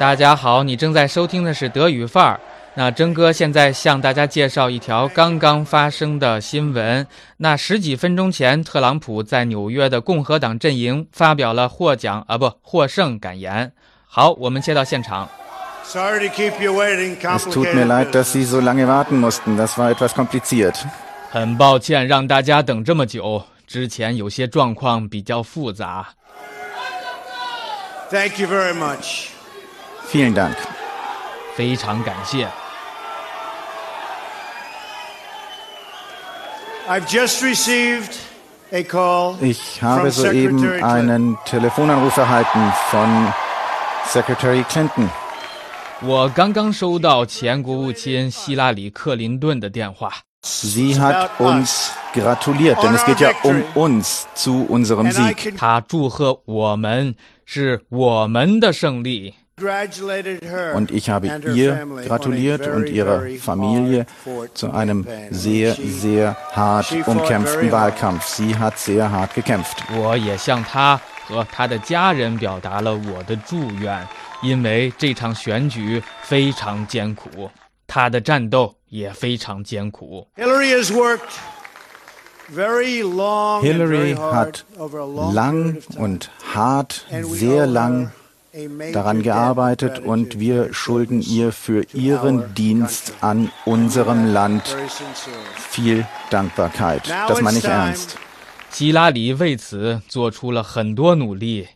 [0.00, 2.40] 大家好，你正在收听的是德语范儿。
[2.72, 7.06] 那征哥现在向大家介绍一条刚刚发生的新闻。
[7.36, 13.70] 那十几分钟前，特朗普在纽约的共和党阵营发表了获奖啊不获胜感言。
[14.06, 15.28] 好，我们切到现场。
[15.84, 17.18] Sorry to keep you waiting.
[17.20, 19.58] Es tut mir leid, dass Sie so lange warten mussten.
[19.58, 20.76] Das war etwas kompliziert.
[21.30, 26.08] 很抱歉让大家等这么久，之前有些状况比较复杂。
[28.10, 29.26] Thank you very much.
[30.11, 30.55] Vielen Dank.
[31.55, 32.47] 非常感谢。
[36.87, 38.13] I've just received
[38.71, 40.83] a call Ich from habe soeben Secretary Clinton.
[40.83, 43.33] einen Telefonanruf erhalten von
[44.05, 45.09] Secretary Clinton.
[46.01, 50.11] 我刚刚收到前国务卿希拉里·克林顿的电话，
[50.43, 55.57] Sie hat uns gratuliert, denn es geht ja um uns zu unserem and I Sieg.
[55.57, 59.33] 他祝贺我们是我们的胜利。
[60.74, 64.06] und ich habe ihr gratuliert und ihrer Familie
[64.54, 68.26] zu einem sehr, sehr hart umkämpften Wahlkampf.
[68.26, 69.84] Sie hat sehr hart gekämpft.
[80.36, 81.38] Hillary has worked
[83.62, 84.64] Hillary hat
[85.32, 88.12] lang und hart, sehr lang
[88.93, 92.03] daran debt of gearbeitet gratitude und for wir her schulden service ihr für to our
[92.03, 93.27] ihren Dienst country.
[93.29, 95.39] an unserem Land Very sincerely.
[95.57, 97.07] viel Dankbarkeit.
[97.07, 98.15] Now Das meine it's ich time ernst.
[98.71, 101.67] 希拉里为此做出了很多努力，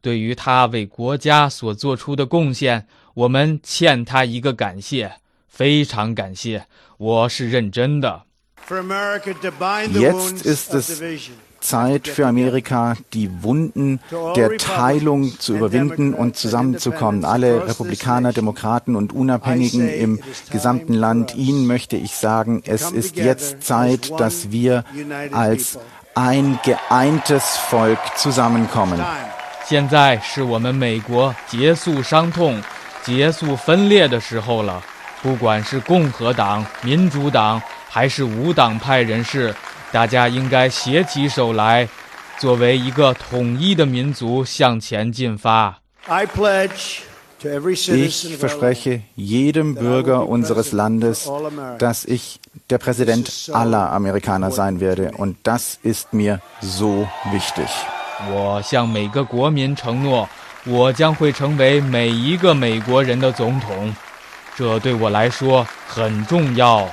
[0.00, 8.22] 对于他为国家所做出的贡献，我们欠他一个感谢，非常感谢，我是认真的。
[8.62, 11.36] for America to bind the Jetzt wounds ist of es division.
[11.60, 14.00] Zeit für Amerika, die Wunden
[14.36, 17.24] der Teilung zu überwinden und zusammenzukommen.
[17.24, 20.20] Alle Republikaner, Demokraten und Unabhängigen im
[20.50, 24.84] gesamten Land, ihnen möchte ich sagen, es ist jetzt Zeit, dass wir
[25.32, 25.78] als
[26.14, 28.98] ein geeintes Volk zusammenkommen.
[28.98, 29.38] Time.
[29.68, 32.62] 现在是我们美国结束伤痛、
[33.02, 34.82] 结束分裂的时候了。
[35.20, 37.60] 不管是共和党、民主党
[37.93, 39.53] 还是无党派人士，
[39.91, 41.87] 大家应该携起手来，
[42.39, 45.77] 作为一个统一的民族向前进发。
[46.07, 47.01] I pledge
[47.43, 51.29] to every citizen Ich verspreche jedem Bürger unseres Landes,
[51.77, 55.11] dass ich der Präsident aller Amerikaner sein werde.
[55.15, 57.67] Und das ist mir so wichtig.
[58.31, 60.27] 我向每个国民承诺，
[60.65, 63.95] 我将会成为每一个美国人的总统，
[64.55, 66.89] 这对我来说很重要。